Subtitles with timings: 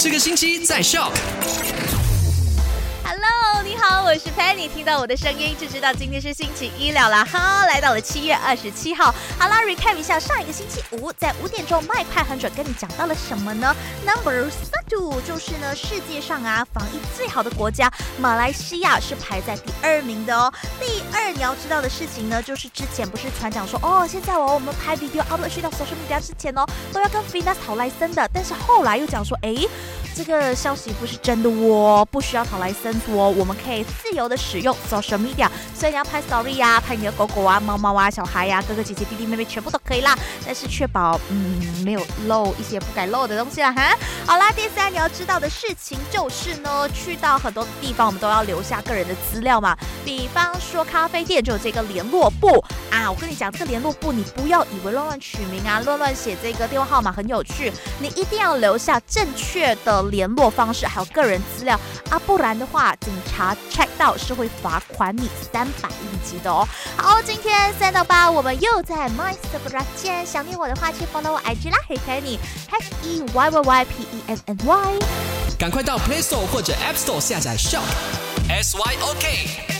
[0.00, 1.10] 这个星期在 Shock。
[3.02, 4.27] Hello，你好，我是
[4.58, 9.14] 你听到我的声音就知道今天是星期一了啦哈，来到了七月二十七号。
[9.38, 13.72] 好啦，recap 一下上一个星期五在五点钟麦派很准跟你讲到了什么呢
[14.04, 14.50] ？Number
[14.90, 17.88] two 就是呢世界上啊防疫最好的国家
[18.18, 20.52] 马来西亚是排在第二名的哦。
[20.80, 29.54] 第二你要知道的事情呢，就是之前不是船长说哦，现在哦我们拍 video upload 到 social media 之前哦都要跟 Finas 讨来森的，但是后来又讲说哎。
[30.18, 40.18] 这个消息不是真的哦，不需要讨来生哦，我们可以自由的使用 social media，所以你要拍 sorry 呀，拍你的狗狗啊、猫猫啊、小孩呀、哥哥姐姐、弟弟妹妹，全部都可以啦。
[40.44, 43.96] 但是确保嗯没有漏一些不该漏的东西啦哈。
[44.26, 52.60] 好啦，第三你要知道的事情就是呢，去到很多地方我们都要留下个人的资料嘛，比方说咖啡店就有这个联络簿
[52.90, 60.02] 啊，我跟你讲这个联络簿你不要以为乱乱取名啊，乱乱写这个电话号码很有趣，你一定要留下正确的。
[60.08, 66.66] 联络方式还有个人资料啊，不然的话，警察 check 到是会罚款你三百应急的哦。
[66.96, 72.38] 好，今天三到八我们又在 My s u p r a 见，想念我的话去 follow 我 IG 啦，嘿 Penny
[72.70, 74.98] H E Y Y Y P E N N Y，
[75.58, 77.82] 赶快到 Play Store 或者 App Store 下载 Shop
[78.48, 79.77] S Y O K。